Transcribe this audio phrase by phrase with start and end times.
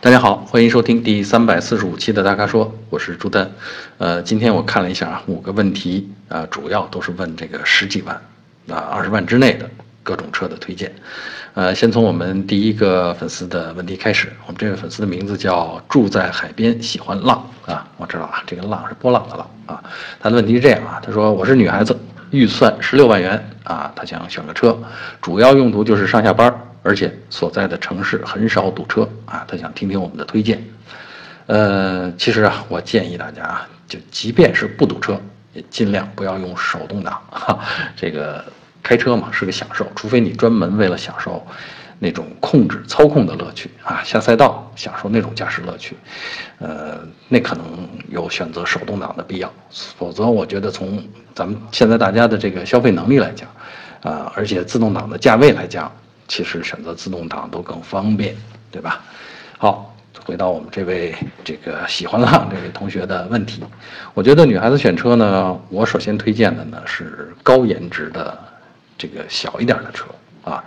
[0.00, 3.50] 大家好，欢迎收听第三百四十五期的大咖说，我是朱丹。
[3.98, 8.14] 呃，今天我看了一下啊，五个问题啊，主要都是问这个十几万
[8.68, 9.68] 啊、二十万之内的
[10.04, 10.94] 各种车的推荐。
[11.54, 14.32] 呃，先从我们第一个粉丝的问题开始。
[14.46, 19.82] 我们这位粉丝的名字叫住在海边，喜欢浪啊，我知道啊，这个浪是波浪的浪啊。
[20.20, 21.98] 他的问题是这样啊，他说我是女孩子，
[22.30, 24.78] 预算十六万元啊，他想选个车，
[25.20, 26.54] 主要用途就是上下班。
[26.82, 30.62] 而且所在的城市很少堵车啊，他想听听我们的推荐。
[31.46, 35.18] 呃，其实啊，我建议大家啊，就即便是不堵车，
[35.54, 37.20] 也尽量不要用手动挡。
[37.30, 37.58] 哈，
[37.96, 38.44] 这个
[38.82, 41.42] 开车嘛是个享受，除非你专门为了享受
[41.98, 45.96] 那种控制操控的乐趣啊，下赛道享受那种驾驶乐趣，
[46.58, 49.50] 呃，那可能有选择手动挡的必要。
[49.70, 51.02] 否则，我觉得从
[51.34, 53.48] 咱们现在大家的这个消费能力来讲，
[54.02, 55.90] 啊，而且自动挡的价位来讲。
[56.28, 58.36] 其实选择自动挡都更方便，
[58.70, 59.02] 对吧？
[59.56, 63.64] 好，回到我们这位这个喜欢浪这位同学的问题，
[64.12, 68.38] 我觉得女孩子选车呢，我首先推荐的呢是高颜值的
[68.98, 70.04] 这个小一点的车
[70.44, 70.62] 啊。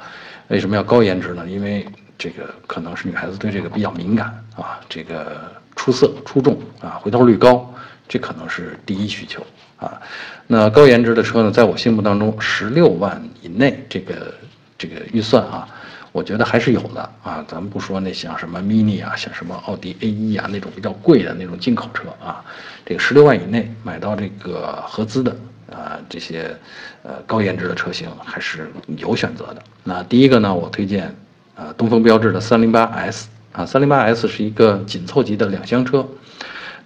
[0.48, 1.46] 为什么要高颜值呢？
[1.48, 1.88] 因为
[2.18, 7.72] 这个可能是女孩子对这个比较敏感啊，这个出色出众啊，回头率高，
[8.10, 9.46] 这可能是第一需求
[9.78, 10.02] 啊。
[10.48, 14.34] 那高颜值的车呢，在我心目当中，十六万以内这个。
[14.82, 15.68] 这个预算啊，
[16.12, 17.46] 我觉得还是有的啊。
[17.48, 22.44] 咱们不说那像什么 mini 啊，像什么奥迪 A 一啊那种比较贵的那种进口车啊，
[22.84, 25.38] 这个十六万以内买到这个合资的
[25.72, 26.58] 啊这些
[27.04, 29.62] 呃高颜值的车型还是有选择的。
[29.84, 31.16] 那第一个呢，我推荐
[31.56, 36.04] 啊东风标致的三零八 S 啊，三零八 S 是一个紧凑级的两厢车，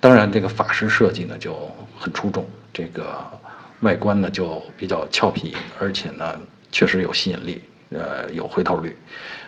[0.01, 3.05] 当然这个法式设计呢就很出众，这个
[3.79, 6.37] 外观呢就比较俏皮，而且呢
[6.71, 7.61] 确实有吸引力。
[7.97, 8.95] 呃，有回头率，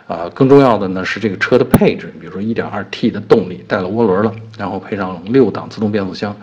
[0.08, 6.36] 啊，更重要的呢是这个车的配置，比如说 1.2T 的动力带了涡轮了，然后配上六档自动变速箱，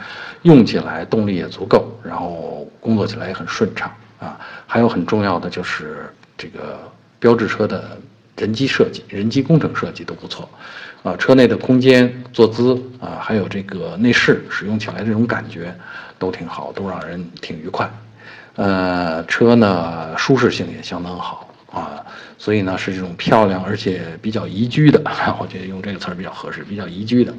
[0.43, 4.39] 用起来动力也足够，然后工作起来也很顺畅啊。
[4.67, 6.79] 还有很重要的就是这个
[7.19, 7.97] 标志车的
[8.37, 10.49] 人机设计、人机工程设计都不错，
[11.03, 15.75] 啊，车内的空间、坐姿啊，还有这个内饰使用起来这种感觉
[16.19, 17.89] 都挺好，都让人挺愉快。
[18.57, 21.44] 呃，车呢舒适性也相当好。
[21.75, 22.07] 啊，
[22.39, 25.03] 所以呢是这种漂亮而且比较宜居的，
[25.41, 27.35] 我觉得用这个词儿比较合适，比较宜居的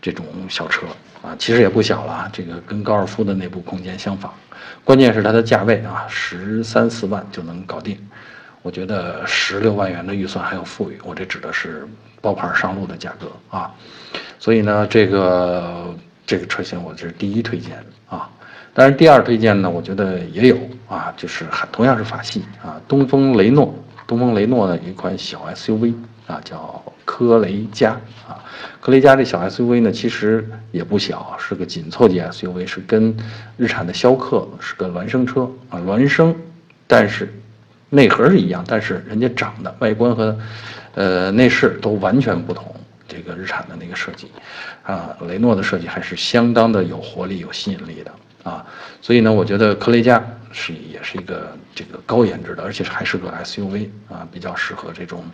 [0.00, 0.86] 这种小车
[1.22, 4.30] 啊，其实也不小了，这个跟高尔夫的内部空间相仿，
[4.84, 7.98] 关键是它的价位啊，十三四万就能搞定，
[8.60, 11.88] 我觉得十六万元的预算还有富裕，我这指的是
[12.20, 13.72] 包牌上路的价格啊，
[14.38, 15.96] 所以呢这个
[16.26, 18.28] 这个车型我是第一推荐啊。
[18.74, 20.56] 但是第二推荐呢，我觉得也有
[20.88, 23.74] 啊，就是同样是法系啊，东风雷诺，
[24.06, 25.94] 东风雷诺的一款小 SUV
[26.26, 27.90] 啊，叫科雷嘉
[28.26, 28.40] 啊，
[28.80, 33.14] 科雷嘉这小 SUV 呢，其实也不小，是个紧凑级 SUV，是跟
[33.56, 36.34] 日产的逍客是个孪生车啊，孪生，
[36.86, 37.32] 但是
[37.90, 40.38] 内核是一样，但是人家长的外观和
[40.94, 42.74] 呃内饰都完全不同。
[43.06, 44.30] 这个日产的那个设计
[44.84, 48.10] 啊，雷诺的设计还是相当的有活力、有吸引力的。
[48.42, 48.64] 啊，
[49.00, 55.24] 所以呢，我觉得科雷嘉是也是一个这个高颜值的，而且还是个 SUV 啊，比较适合这种，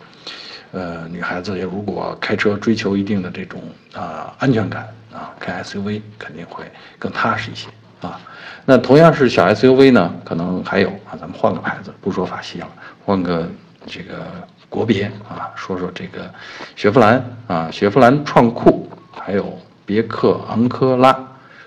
[0.71, 3.61] 呃，女孩子也如果开车追求一定的这种
[3.93, 6.63] 啊安全感啊，开 SUV 肯定会
[6.97, 7.67] 更踏实一些
[8.01, 8.21] 啊。
[8.65, 12.67] 那同样是小 SUV 呢，可能还有啊，咱们换个牌子，不说法系了，
[13.03, 13.49] 换个
[13.87, 14.27] 这个
[14.69, 16.31] 国别啊，说说这个
[16.75, 21.19] 雪佛兰啊，雪佛兰创酷，还有别克昂科拉，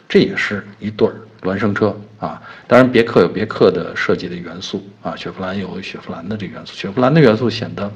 [0.09, 1.15] 这也是一对儿。
[1.43, 7.93] 孪生车啊，当然别克有别克的设计的元素啊，雪佛兰有雪佛兰的这个元素，雪佛兰的元素显得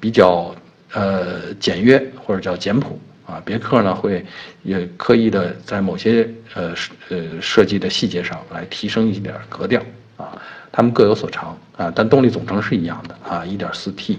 [0.00, 0.52] 比较
[0.92, 4.26] 呃简约或者叫简朴啊，别克呢会
[4.64, 6.74] 也刻意的在某些呃
[7.08, 9.80] 呃设计的细节上来提升一点格调
[10.16, 10.36] 啊，
[10.72, 14.18] 他们各有所长啊，但动力总成是一样的啊，1.4T，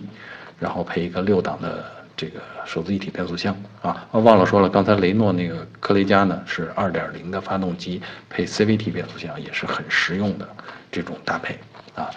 [0.58, 1.84] 然后配一个六档的。
[2.16, 8.00] 这个手自一体变速箱啊，忘了说了，刚才雷诺那个科雷嘉呢是二点零的发动机
[8.30, 10.48] 配 CVT 变速箱，也是很实用的
[10.92, 11.60] 这种搭配
[11.96, 12.10] 啊。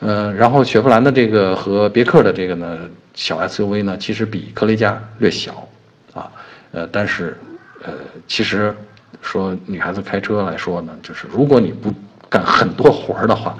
[0.00, 2.78] 呃，然后雪佛兰的这个和别克的这个呢
[3.14, 5.68] 小 SUV 呢，其实比科雷嘉略小
[6.14, 6.32] 啊。
[6.72, 7.38] 呃，但是
[7.84, 7.92] 呃，
[8.26, 8.74] 其实
[9.20, 11.92] 说女孩子开车来说呢，就是如果你不
[12.30, 13.54] 干很多活儿的话，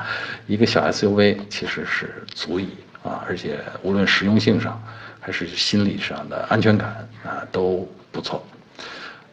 [0.47, 2.69] 一个小 SUV 其实是足以
[3.05, 4.83] 啊，而且无论实用性上。
[5.25, 8.45] 还是心理上的安全感啊都不错，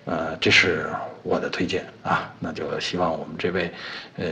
[0.06, 0.88] 呃，这是
[1.24, 3.74] 我的推荐啊，那就希望我们这位
[4.18, 4.26] 呃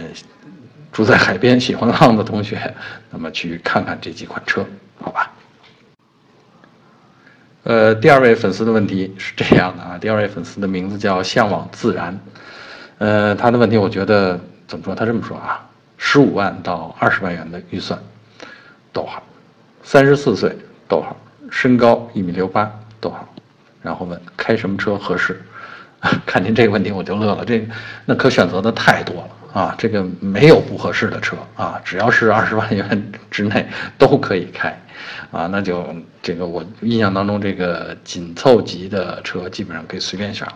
[0.91, 2.73] 住在海边喜欢浪的同学，
[3.09, 4.63] 那么去看看这几款车，
[5.01, 5.33] 好吧？
[7.63, 12.17] 呃，第二位粉丝的问题是这样的啊，第二位粉丝的名字叫向往自然，
[12.99, 14.93] 呃，他的问题我觉得怎么说？
[14.93, 15.67] 他这么说啊，
[15.97, 17.99] 十五万到二十万元的预算，
[18.93, 19.21] 逗号，
[19.83, 20.55] 三十四岁，
[20.87, 21.17] 逗号，
[21.51, 23.27] 身高一米六八，逗号，
[23.81, 25.41] 然后问开什么车合适？
[26.25, 27.67] 看您这个问题我就乐了，这
[28.05, 33.67] 那可选择的太多了啊，这个没有不合适的车啊，只要是二十万元之内
[33.97, 34.79] 都可以开。
[35.31, 35.85] 啊，那就
[36.21, 40.55] 这个我印象当中，这个紧凑级的车基本上可以随便选了，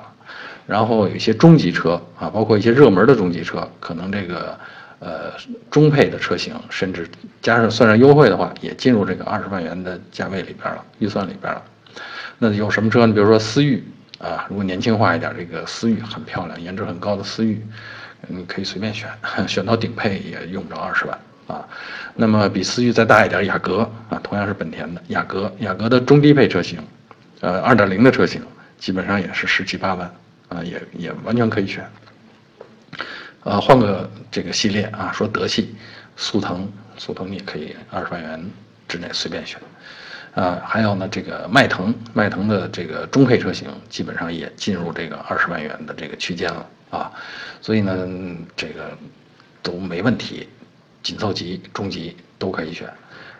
[0.67, 4.57] 然后有一些中级车啊，包括一些热门的中级车，可能这个
[5.01, 5.33] 呃
[5.69, 7.09] 中配的车型，甚至
[7.41, 11.61] 加上算上优惠的话，也进入这个二十万元的价位里边了，预算里边了。
[12.37, 13.05] 那有什么车？
[13.05, 13.83] 你比如说思域
[14.19, 17.61] 啊，如果年轻化一点，这个思域很漂亮，颜值很高的思域，
[18.27, 19.09] 你可以随便选，
[19.47, 21.19] 选到顶配也用不着二十万。
[21.47, 21.67] 啊，
[22.15, 26.79] 那么比思域再大一点，雅阁啊，同样是本田的雅阁，雅阁的中低配车型，
[27.41, 28.41] 呃，二点零的车型，
[28.77, 30.09] 基本上也是十七八万
[30.47, 31.83] 啊，也也完全可以选。
[33.43, 35.75] 呃，换个这个系列啊，说德系，
[36.15, 38.51] 速腾，速腾你可以二十万元
[38.87, 39.59] 之内随便选。
[40.33, 47.11] 啊，还有呢，这个迈腾，迈腾的这个中配车型，基本上也进入这个二十万元的这个区间了啊，
[47.61, 48.07] 所以呢，
[48.55, 48.97] 这个
[49.61, 50.47] 都没问题。
[51.03, 52.87] 紧凑级、中级都可以选，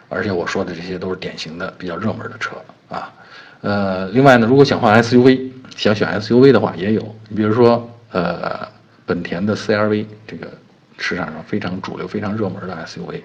[0.10, 2.56] 而且我说的这些都是典型的比较热门的车
[2.90, 3.14] 啊。
[3.62, 8.68] 呃，另外呢，如果想换 SUV，想选 SUV 的话也有，你比如说呃，
[9.06, 10.52] 本田的 CRV 这个
[10.98, 13.22] 市场上非常主流、非常热门的 SUV，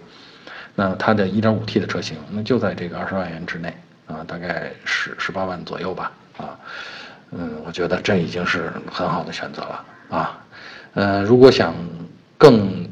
[0.74, 3.74] 那它的 1.5T 的车型，那就在这个二十万元之内
[4.06, 6.58] 啊，大概十十八万左右吧啊。
[7.32, 10.38] 嗯，我觉得这已经是很好的选择了啊。
[10.94, 11.74] 呃，如果想
[12.38, 12.88] 更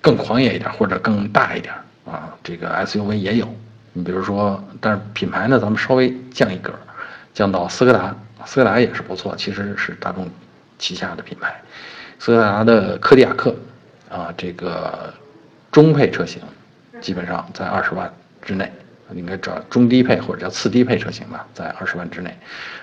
[0.00, 1.74] 更狂野一点或者更大一点
[2.04, 3.54] 啊，这个 SUV 也有。
[3.92, 6.72] 你比如说，但是品牌呢，咱们稍微降一格，
[7.32, 10.28] 降到斯柯达，斯柯达也是不错，其实是大众
[10.78, 11.62] 旗下的品牌。
[12.24, 13.54] 斯柯达的柯迪亚克
[14.08, 15.12] 啊，这个
[15.70, 16.40] 中配车型
[17.02, 18.10] 基本上在二十万
[18.40, 18.72] 之内，
[19.12, 22.34] 应该找中低配或者叫次低配车型吧，在二十万之内，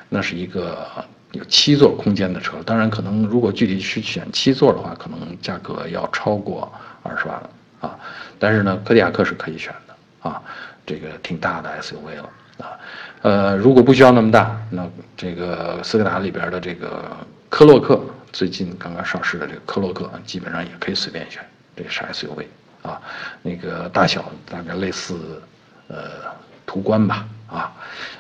[0.10, 0.88] 那是一个。
[1.32, 6.70] 有七座空间的车，当然可能如果具体去选七座的话，可能价格要超过
[7.04, 7.50] 二十万了
[7.80, 7.98] 啊。
[8.38, 10.44] 但是呢，柯迪亚克是可以选的啊，
[10.86, 12.78] 这个挺大的 SUV 了啊。
[13.22, 14.86] 呃，如果不需要那么大，那
[15.16, 17.02] 这个斯柯达里边的这个
[17.48, 21.44] 科洛克，最近刚刚上市的这个科洛克，基本上也可以随便选，
[21.76, 22.46] 这是 SUV
[22.82, 23.02] 啊，
[23.42, 25.42] 那个大小大概类似
[25.88, 26.10] 呃
[26.66, 27.74] 途观吧啊，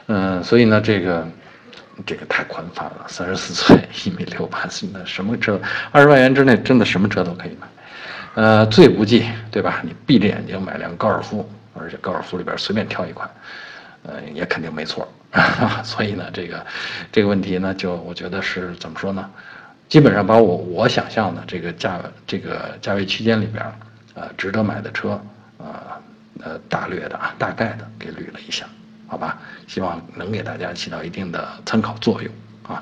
[0.08, 1.28] 嗯，所以呢这个。
[2.04, 5.62] 这个太宽泛了，三十四岁，一米六八，那什么车，
[5.92, 7.68] 二十万元之内真的什么车都可以买，
[8.34, 9.81] 呃，最不济，对吧？
[9.84, 11.48] 你闭着眼睛买辆高尔夫，
[11.78, 13.30] 而且高尔夫里边随便挑一款，
[14.04, 15.08] 呃，也肯定没错。
[15.84, 16.66] 所以呢，这个
[17.12, 19.30] 这个问题呢，就我觉得是怎么说呢？
[19.92, 23.62] 基本上把我我想象的这个价这个价位区间里边，
[24.14, 25.22] 呃，值得买的车，
[25.58, 25.68] 呃
[26.40, 28.66] 呃，大略的啊，大概的给捋了一下。
[29.06, 32.34] 好吧，希望能给大家起到一定的参考作用
[32.64, 32.82] 啊。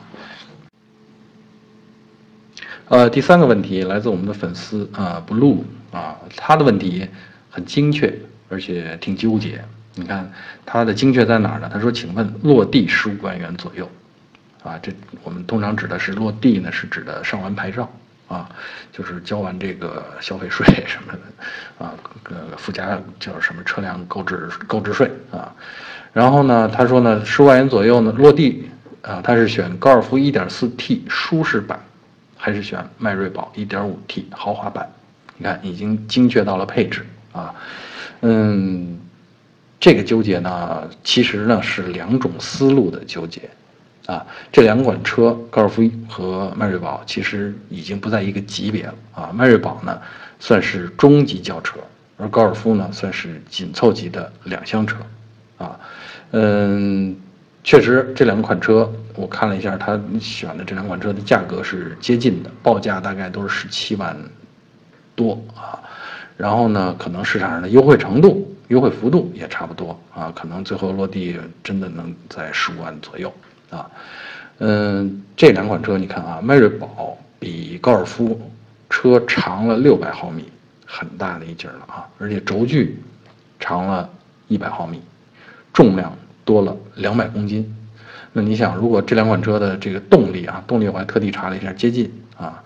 [2.89, 7.09] 呃，第三个问题来自我们的粉丝啊，blue 啊，他的问题
[7.49, 8.13] 很精确，
[8.49, 9.65] 而且挺纠结。
[9.95, 10.31] 你看
[10.63, 11.67] 他的精确在哪儿呢？
[11.73, 13.89] 他说：“请问落地十五万元左右，
[14.63, 14.91] 啊，这
[15.23, 17.89] 我们通常指的是落地呢，是指的上完牌照
[18.27, 18.49] 啊，
[18.91, 21.93] 就是交完这个消费税什么的啊，
[22.25, 25.53] 呃，附加叫什么车辆购置购置税啊。”
[26.11, 28.69] 然后呢，他说呢，十万元左右呢，落地
[29.01, 31.79] 啊，他是选高尔夫 1.4T 舒适版，
[32.35, 34.91] 还是选迈锐宝 1.5T 豪华版？
[35.37, 37.55] 你看，已经精确到了配置啊。
[38.21, 38.99] 嗯，
[39.79, 43.49] 这个纠结呢，其实呢是两种思路的纠结
[44.11, 44.25] 啊。
[44.51, 49.31] 这两款车，高尔夫和迈锐宝，其实已经不在一个级别了啊。
[49.33, 50.01] 迈锐宝呢，
[50.39, 51.79] 算是中级轿车，
[52.17, 54.97] 而高尔夫呢，算是紧凑级的两厢车。
[55.57, 55.79] 啊，
[56.31, 57.15] 嗯，
[57.63, 64.15] 确实这两款车我看了一下，他选的这两款车的价格是接近的，报价大概都是十七万
[65.15, 65.77] 多啊。
[66.37, 73.29] 然后呢，可能市场上的优惠程度、优惠幅度也差不多啊，可能最后落地真的能在十五万左右
[73.69, 73.89] 啊。
[74.59, 78.39] 嗯，这两款车你看啊，迈锐宝比高尔夫
[78.89, 80.45] 车长了六百毫米，
[80.85, 82.99] 很大的一截了啊，而且轴距
[83.59, 84.09] 长了
[84.47, 85.01] 一百毫米。
[85.71, 86.11] 重量
[86.43, 87.73] 多了两百公斤，
[88.33, 92.61] 那你想，如果这两款车的这个动力啊，动力我还特地查了一下，接近啊，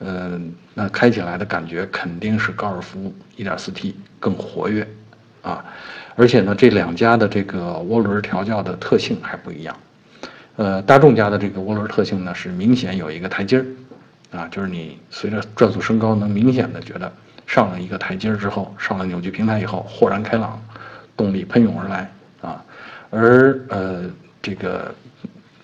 [0.00, 4.86] 嗯，那开起来的感觉肯定是高尔夫 1.4T 更活跃，
[5.40, 5.64] 啊，
[6.16, 9.74] 而且呢，这两家的这个涡轮调教的特性还不一样。
[10.58, 13.66] 呃，大众家的这个涡轮特性呢，是明显有一个台阶儿，
[14.36, 17.12] 啊，就是你随着转速升高，能明显的觉得
[17.46, 20.60] 上了一个台阶儿之后，上了扭矩平台以后，豁然开朗，
[21.16, 22.10] 动力喷涌而来
[22.40, 22.64] 啊。
[23.08, 24.10] 而呃，
[24.42, 24.92] 这个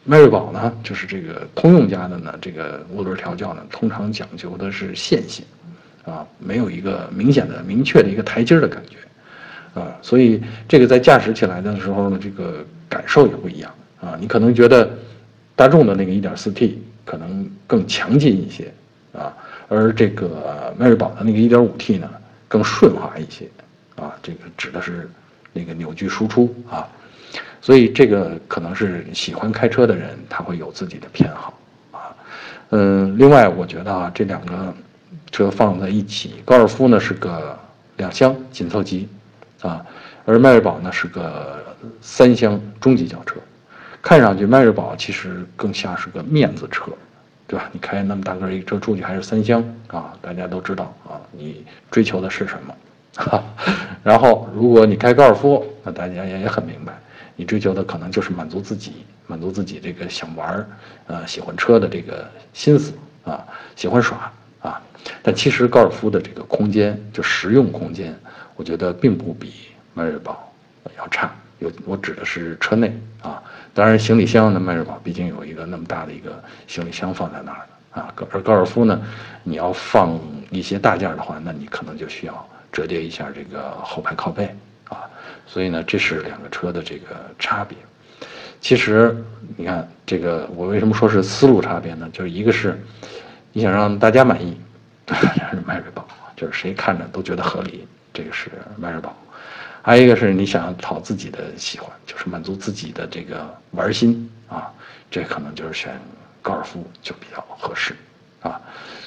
[0.04, 5.44] 迈锐宝呢，就是这个通用家的呢，这个涡轮调教呢，通常讲究的是线性，
[6.04, 13.68] 啊，没有一个明显的、明确的一个台阶儿的感觉，啊，所以这个在驾驶起来的时候呢，这个感受也不一样。
[14.04, 14.90] 啊，你可能觉得
[15.56, 18.70] 大众的那个 1.4T 可能更强劲一些
[19.12, 19.34] 啊，
[19.68, 22.10] 而这个迈锐宝的那个 1.5T 呢
[22.46, 23.48] 更顺滑一些
[23.96, 25.08] 啊，这个指的是
[25.52, 26.86] 那个扭矩输出啊，
[27.60, 31.58] 所以这个可能是喜欢开车的人他会有自己的偏好
[31.92, 32.14] 啊，
[32.70, 34.74] 嗯，另外我觉得啊这两个
[35.30, 37.58] 车放在一起，高尔夫呢是个
[37.96, 39.08] 两厢紧凑级
[39.62, 39.84] 啊，
[40.26, 41.62] 而迈锐宝呢是个
[42.00, 43.36] 三厢中级轿车。
[44.04, 46.92] 看上去迈锐宝其实更像是个面子车，
[47.46, 47.70] 对吧？
[47.72, 52.76] 你开那么大个一车出去还是三厢啊，大家都知道啊，你追求的是什么？
[53.16, 53.42] 哈。
[54.04, 56.92] 然后如果你开高尔夫，那大家也也很明白，
[57.34, 60.66] 你追求的可能就是满足自己，满足自己这个想玩儿，
[61.06, 62.92] 呃，喜欢车的这个心思
[63.24, 63.42] 啊，
[63.74, 64.30] 喜欢耍
[64.60, 64.78] 啊。
[65.22, 68.14] 但其实高尔夫的这个空间，就实用空间，
[68.54, 69.54] 我觉得并不比
[69.94, 70.52] 迈锐宝
[70.98, 71.34] 要差。
[71.58, 73.42] 有我指的是车内啊。
[73.72, 78.14] 当然，行李箱呢迈锐宝毕竟有一个那么大的一个行李箱放在那儿啊。
[78.30, 79.00] 而高尔夫呢，
[79.42, 80.18] 你要放
[80.50, 84.54] 一些大件的话，那你可能就需要折叠一下这个后排靠背
[84.88, 85.04] 啊。
[85.46, 87.76] 所以呢，这是两个车的这个差别。
[88.60, 89.16] 其实
[89.56, 92.08] 你看这个，我为什么说是思路差别呢？
[92.12, 92.80] 就是一个是
[93.52, 94.56] 你想让大家满意，
[95.66, 96.06] 迈锐宝，
[96.36, 99.14] 就是谁看着都觉得合理，这个是迈锐宝。
[99.86, 104.72] 还有一个是你想要讨自己的喜欢，就是满足自己的这个玩心啊，
[105.10, 106.00] 这可能就是选
[106.40, 107.94] 高尔夫就比较合适
[108.40, 108.58] 啊。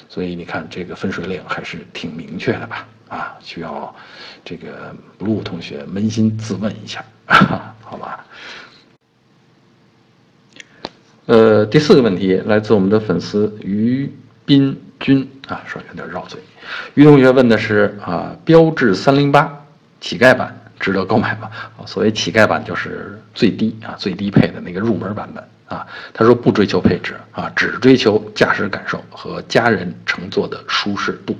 [0.08, 2.86] 所以你看这个分水岭还是挺明确的吧？
[3.08, 3.92] 啊，需要
[4.44, 8.24] 这个 blue 同学扪心自问一下，好吧？
[11.26, 14.08] 呃，第四个问题来自我们的粉丝于
[14.44, 16.40] 斌军啊，说有点绕嘴。
[16.94, 19.52] 于同学问的是啊，标致三零八
[20.00, 20.54] 乞丐版。
[20.78, 21.50] 值得购买吗？
[21.78, 25.86] 啊，所谓乞丐版就是最低啊，最低配的那个入门版本啊。
[26.12, 31.36] 他说不追求配置啊，只追求驾驶感受和家人乘坐的舒适度。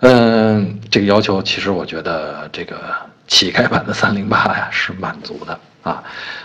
[0.00, 2.94] 嗯，这个要求其实我觉得这个
[3.26, 6.02] 乞丐版的三零八呀 是满足的啊。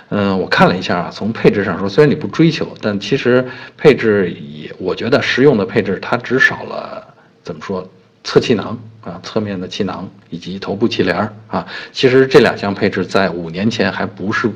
[0.10, 7.05] 嗯，我看了一下啊，从配置上说，虽然你不追求，但其实配置也，我觉得实用的配置它只少了
[7.43, 7.88] 怎么说？
[8.24, 14.50] 侧气囊啊，侧面的气囊以及头部气帘儿啊，其实这两项配置在五年前还不是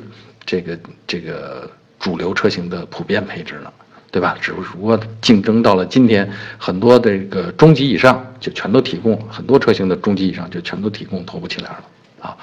[0.44, 3.72] 这个这个主流车型的普遍配置呢，
[4.12, 4.36] 对吧？
[4.40, 11.84] 只不过竞争到了今天，很多这个中级以上就全都提供，很多车型的中级以上就全都提供头部气帘了
[12.20, 12.36] 啊。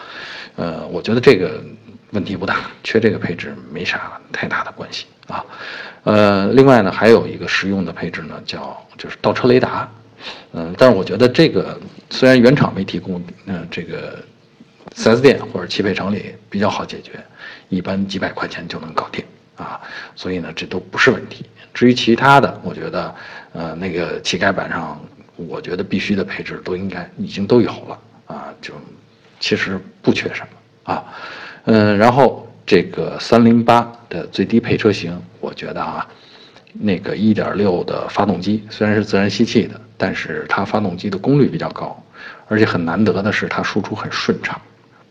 [0.55, 1.63] 呃，我觉得这个
[2.11, 5.45] 问题不大，缺这个配置没啥太大的关系啊。
[6.03, 9.89] 呃，另外呢，还有一个实用的配置呢，叫就是倒车雷达。
[10.53, 14.23] 嗯，但是我觉得这个虽然原厂没提供，嗯，这个
[14.95, 17.13] 四 S 店或者汽配城里比较好解决，
[17.69, 19.23] 一般几百块钱就能搞定
[19.55, 19.81] 啊，
[20.15, 21.45] 所以呢，这都不是问题。
[21.73, 23.15] 至于其他的，我觉得，
[23.53, 25.03] 呃，那个乞丐版上，
[25.35, 28.73] 我觉得必须的配置都应该已经都有了啊，就
[29.39, 31.03] 其实不缺什么啊，
[31.65, 36.07] 嗯，然后这个三零八的最低配车型，我觉得啊。
[36.73, 42.03] 那个1.6的发动机虽然是自然吸气的，但是它发动机的功率比较高，
[42.47, 44.59] 而且很难得的是它输出很顺畅，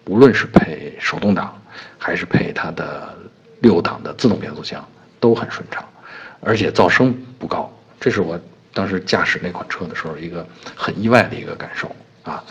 [0.06, 1.56] 无论是配手动挡，
[1.98, 3.16] 还是配它的
[3.60, 4.84] 六档的自动变速箱
[5.20, 5.84] 都很顺畅，
[6.40, 8.38] 而且噪声不高，这是我
[8.74, 12.42] 当时驾驶那款车的时候一个很意外的一个感受啊。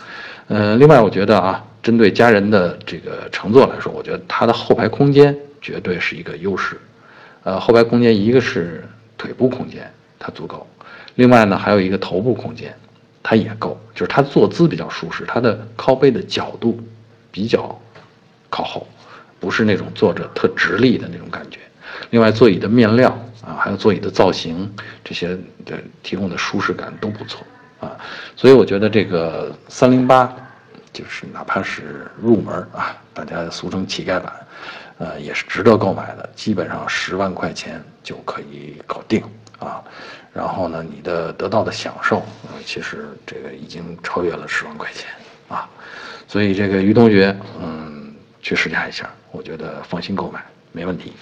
[0.48, 6.80] 呃，另外我觉得啊，针对家人的这个乘坐来说，我觉得它的后排空间绝对是一个优势，
[7.42, 8.82] 呃，后排空间一个是。
[9.22, 9.88] 腿部空间
[10.18, 10.66] 它足够，
[11.14, 12.74] 另外呢还有一个头部空间，
[13.22, 16.80] 它也够，就是它坐姿比较舒适，它的靠背的角度
[17.30, 17.80] 比较
[18.50, 18.84] 靠后，
[19.38, 21.60] 不是那种坐着特直立的那种感觉。
[22.10, 24.68] 另外座椅的面料啊，还有座椅的造型
[25.04, 27.46] 这些的提供的舒适感都不错
[27.78, 27.96] 啊，
[28.34, 30.34] 所以我觉得这个三零八
[30.92, 34.32] 就是哪怕是入门啊，大家俗称乞丐版。
[35.02, 39.20] 呃，也是值得购买的，基本上十万块钱就可以搞定
[39.58, 39.82] 啊。
[40.32, 42.22] 然后呢，你的得到的享受，
[42.64, 45.08] 其实这个已经超越了十万块钱
[45.48, 45.68] 啊。
[46.28, 50.40] 所以这个于同学，嗯，去试驾一下，我觉得放心购买，
[50.70, 51.12] 没问题。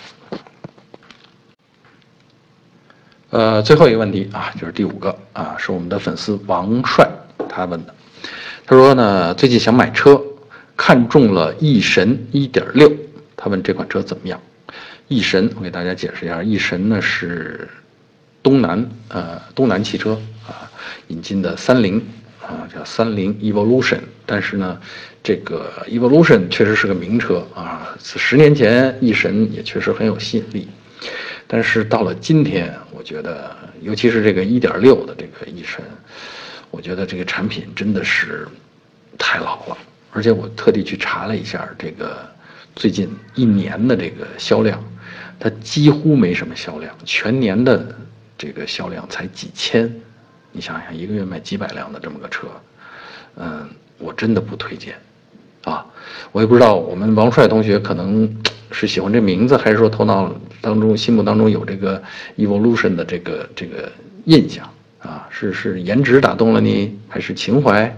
[3.30, 7.08] 呃，最后一个问题啊，就是第五个啊，是我们的粉丝王帅
[7.48, 7.94] 他问的，
[8.66, 10.20] 他说呢，最近想买车，
[10.76, 12.94] 看中了翼神1.6，
[13.42, 14.38] 他问这款车怎么样？
[15.08, 17.66] 翼神，我给大家解释一下，翼神呢是
[18.42, 20.12] 东南呃东南汽车
[20.46, 20.70] 啊
[21.08, 22.06] 引进的三菱
[22.42, 24.78] 啊叫三菱 Evolution，但是呢，
[25.22, 30.68] 这个 Evolution 确实是个名车啊，十年前翼神也确实很有吸引力。
[31.46, 35.82] 但是到了今天，我觉得，尤其是这个1.6的这个翼神，
[36.70, 38.46] 我觉得这个产品真的是
[39.18, 39.76] 太老了。
[40.12, 42.28] 而且我特地去查了一下这个
[42.80, 44.82] 最近一年的这个销量，
[45.38, 47.94] 它几乎没什么销量，全年的
[48.38, 49.92] 这个销量才几千。
[50.50, 52.46] 你想想，一个月卖几百辆的这么个车，
[53.36, 53.68] 嗯，
[53.98, 54.94] 我真的不推荐。
[55.64, 55.84] 啊，
[56.32, 58.34] 我也不知道我们王帅同学可能
[58.72, 62.02] 是喜欢这名字，还是说头脑当中、心目当中有这个
[62.38, 63.92] evolution 的这个这个
[64.24, 64.66] 印象
[65.00, 65.28] 啊？
[65.28, 67.94] 是是颜值打动了你，还是情怀，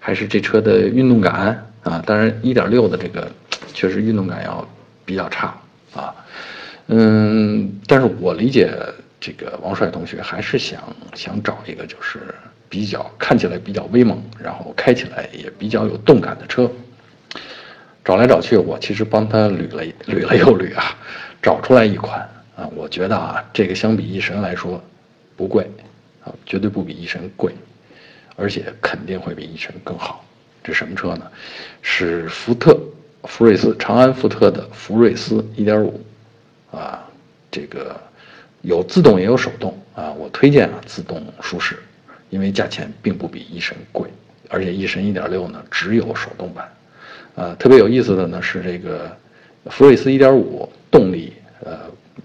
[0.00, 2.02] 还是这车的运动感啊？
[2.04, 3.30] 当然，1.6的这个
[3.76, 4.66] 确实运动感要
[5.04, 5.54] 比较差
[5.94, 6.14] 啊。
[6.86, 8.72] 嗯，但是我理解
[9.20, 10.80] 这个王帅同学还是想
[11.14, 12.20] 想找一个就是
[12.70, 16.70] 比较看起来比较威猛，然后开起来也比较有动感的车。
[18.02, 20.96] 找来找去，我其实帮他捋了捋了又捋啊，
[21.42, 22.20] 找出来一款
[22.56, 24.82] 啊，我觉得啊，这个相比翼神来说
[25.36, 25.68] 不贵
[26.24, 27.52] 啊，绝对不比翼神贵，
[28.36, 30.24] 而且肯定会比翼神更好。
[30.62, 31.26] 这什么车呢？
[31.82, 32.78] 是福特
[33.26, 35.92] 福睿斯，长安福特的福睿斯1.5
[36.70, 37.04] 啊，
[37.50, 37.94] 这个
[38.62, 41.76] 有自动也有手动啊，我推荐啊自动舒适，
[42.30, 44.08] 因为价钱并不比翼神贵，
[44.48, 46.72] 而且翼神1.6呢只有手动版。
[47.34, 49.14] 呃，特别有意思的呢是这个
[49.66, 51.78] 福睿斯1.5动力，呃，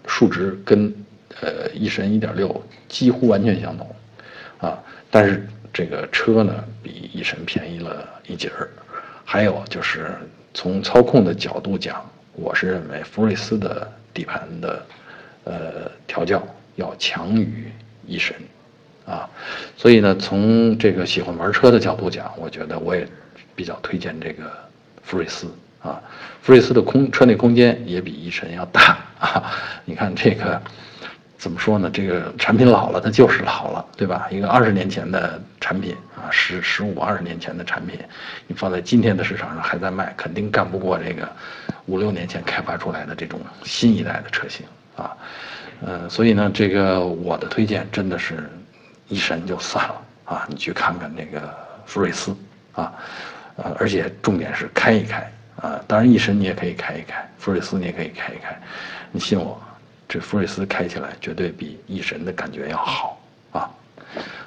[0.07, 0.93] 数值跟
[1.41, 3.95] 呃翼神1.6几乎完全相同，
[4.59, 8.69] 啊，但是这个车呢比翼神便宜了一截儿，
[9.31, 10.13] 还有就是
[10.53, 14.85] 从操控的角度讲，我是认为福睿斯的底盘的
[15.45, 17.71] 呃调教要强于
[18.05, 18.35] 翼神，
[19.05, 19.29] 啊，
[19.77, 23.07] 所以呢从这个喜欢玩车的角度讲，我觉得我也
[23.55, 24.51] 比较推荐这个。
[25.01, 25.47] 福睿斯
[25.81, 26.01] 啊，
[26.41, 29.51] 福睿斯的空车内空间也比翼神要大啊！
[29.85, 30.61] 你看这个
[31.41, 31.89] 怎么说呢？
[31.91, 34.27] 这个产品老了，它就是老了，对吧？
[34.29, 37.99] 一个二十年前的产品啊，十十五二十年前的产品，
[38.45, 41.27] 你放在今天的市场上还在卖，肯定干不过这个
[41.87, 44.63] 五六年前开发出来的这种新一代的车型
[44.95, 45.17] 啊。
[45.83, 48.47] 嗯，所以呢，这个我的推荐真的是
[49.07, 51.51] 翼神就算了啊，你去看看这个
[51.87, 52.37] 福睿斯
[52.73, 52.93] 啊。
[53.55, 55.79] 呃，而且重点是开一开啊！
[55.87, 58.55] 当然，翼神你也可以开一开，福睿斯你也可以开一开。
[59.11, 59.61] 你信我，
[60.11, 63.17] 这福睿斯开起来绝对比翼神的感觉要好
[63.53, 63.71] 啊！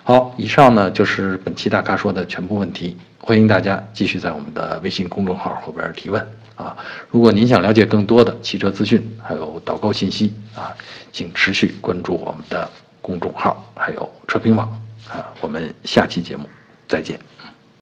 [0.02, 6.22] 好，以上呢就是本期大咖说的全部问题，欢迎大家继续在我们的微信公众号后边提问
[6.54, 6.76] 啊！
[7.08, 10.68] 如果您想了解更多的汽车资讯，还有导购信息啊，
[11.10, 14.68] 请持续关注我们的公众号，还有车评网
[15.08, 15.32] 啊！
[15.40, 16.46] 我们下期节目
[16.86, 17.18] 再见。